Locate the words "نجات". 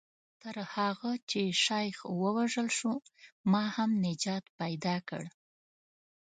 4.05-4.45